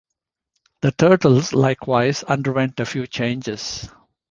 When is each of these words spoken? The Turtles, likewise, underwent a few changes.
The 0.81 0.93
Turtles, 0.93 1.53
likewise, 1.53 2.23
underwent 2.23 2.79
a 2.79 2.87
few 2.87 3.05
changes. 3.05 3.87